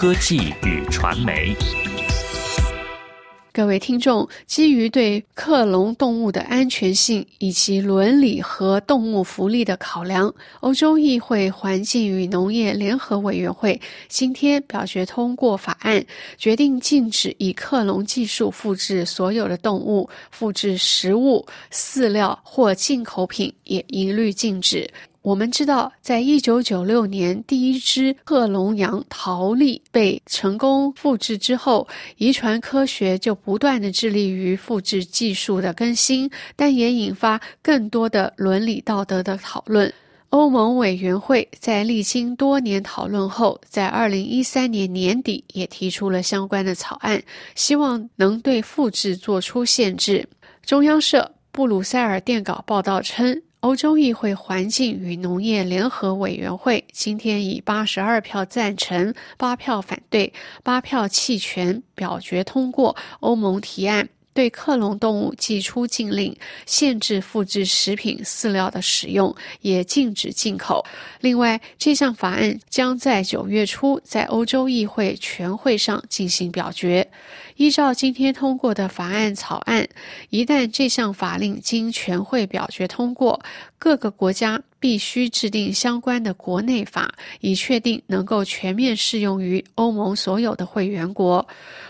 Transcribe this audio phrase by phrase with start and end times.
[0.00, 1.52] 科技与传媒。
[3.52, 16.06] 各位听众，基于对克隆动物的安全性以及伦理和动物福利的考量，欧洲议会环境与农业联合委员会今天表决通过法案，
[16.36, 24.88] 决定禁止以克隆技术复制所有的动物，复制食物、饲料或进口品也一律禁止。
[25.20, 31.86] 我们知道，在一九九六年第一只克隆羊陶丽被成功复制之后，
[32.16, 39.92] 遗传科学就不断的致力于复制技术的更新，但也引发更多的伦理道德的讨论。
[40.30, 47.22] 欧盟委员会在历经多年讨论后，在二零一三年年底也提出了相关的草案，
[47.54, 50.26] 希望能对复制做出限制。
[50.64, 53.42] 中央社布鲁塞尔电稿报道称。
[53.60, 64.08] 欧洲议会环境与农业联合委员会今天以八十二票赞成、八票反对、八票弃权表决通过欧盟提案。
[64.38, 66.32] 对克隆动物寄出禁令，
[66.64, 70.86] 限制复制食品饲料的使用，也禁止进口。
[71.20, 77.10] 另外，这项法案将在九月初在欧洲议会全会上进行表决。
[77.56, 79.88] 依照今天通过的法案草案，
[80.30, 83.40] 一旦这项法令经全会表决通过，
[83.76, 84.62] 各个国家。
[84.80, 91.46] 必须制定相关的国内法，以确定能够全面适用于欧盟所有的会员国。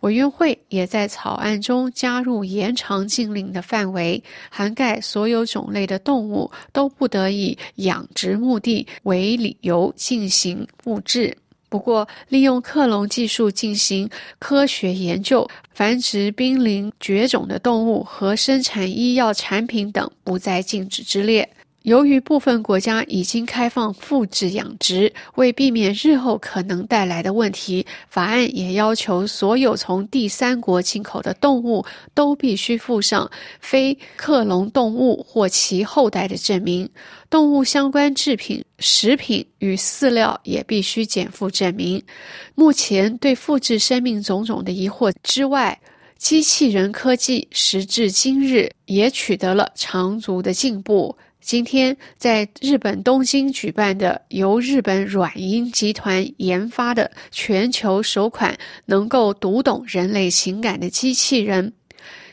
[0.00, 11.36] 委员会也在草案中加入延长禁令的范围，涵盖所有种类的动物都不得以养殖目的为理由进行复制。
[11.68, 14.06] 不过，利用克隆技术进行
[14.38, 21.48] 科学研究、繁殖濒临绝种的动物和生产医药产品等不在禁止之列。
[21.82, 33.28] 由于部分国家已经开放复制养殖，为避免日后可能带来的问题，法案也要求所有从第三国进口的动物都必须附上
[33.60, 36.88] 非克隆动物或其后代的证明。
[37.28, 42.00] 动物相关制品、食品与饲料也必须减负证明。
[42.54, 45.80] 目前对复制生命种种的疑惑之外，
[46.16, 51.16] 机器人科技时至今日也取得了长足的进步。
[51.42, 61.72] 今天，在日本东京举办的由日本软银集团研发的全球首款能够读懂人类情感的机器人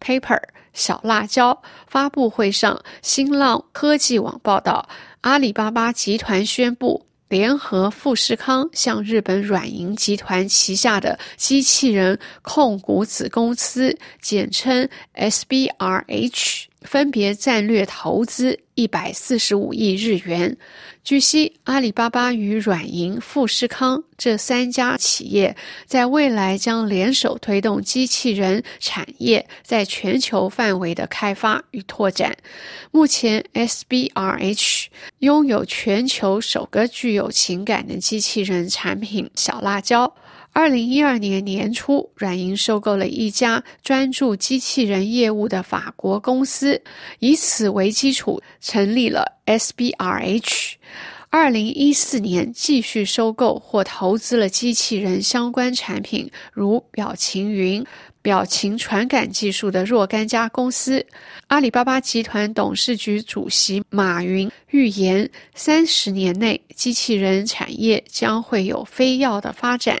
[0.00, 0.40] Paper
[0.72, 4.88] 小辣椒发布会上，新浪科技网报道，
[5.22, 16.61] 阿里巴巴集团宣布联合富士康向日本软银集团旗下的机器人控股子公司，简称 SBRH。
[16.84, 20.56] 分别战略投资一百四十五亿日元。
[21.04, 32.36] 据悉，阿里巴巴与软银、富士康这三家企业在未来将联手推动机器人产业在全球范围的开发与拓展。
[32.92, 34.86] 目前，SBRH
[35.18, 40.14] 拥有全球首个具有情感的机器人产品“小辣椒”。
[40.54, 46.80] 二零一二年年初，软银收购了一家专注机器人业务的法国公司，
[47.20, 50.74] 以此为基础成立了 SBRH。
[51.34, 57.82] 二零一四年，继续收购或投资了机器人相关产品，如表情云。
[58.20, 61.04] 表情传感技术的若干家公司，
[61.48, 69.98] 阿里巴巴集团董事局主席马云预言，三十年内机器人产业将会有飞跃的发展。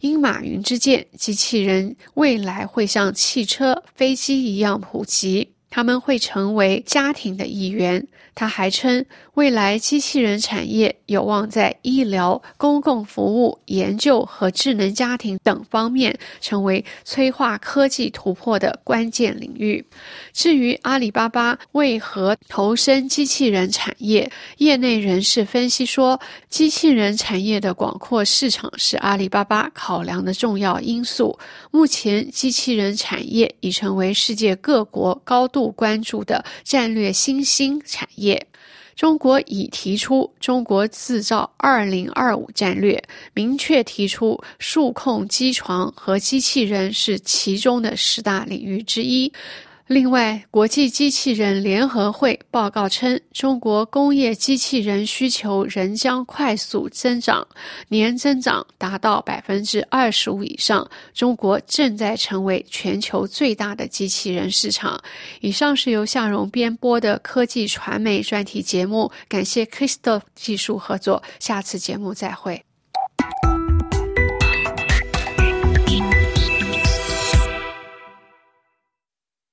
[0.00, 5.51] 因马云之见，机器人未来会像汽车、飞机一样普及。
[5.74, 8.06] 他们会成为家庭的一员。
[8.34, 19.84] 他还称，未来机器人产业有望在医疗、公共服务、研究和智能家庭等方面成为催化科技突破的关键领域。
[20.32, 26.18] 至于阿里巴巴为何投身机器人产业，业内人士分析说，
[26.48, 31.38] 机器人产业的广阔市场是阿里巴巴考量的重要因素。
[31.70, 38.46] 目前，机器人产业已成为世界各国高度关注的战略新兴产业。
[38.94, 49.32] 中国已提出“中国制造二零二五”战略，明确提出数控机床和机器人是其中的十大领域之一。
[49.88, 57.46] 另外，国际机器人联合会报告称，中国工业机器人需求仍将快速增长，
[57.88, 60.88] 年增长达到百分之二十五以上。
[61.12, 64.98] 中国正在成为全球最大的机器人市场。
[65.40, 72.64] 以上是由向荣编播的科技传媒专题节目，感谢 Crystal 技术合作，下次节目再会。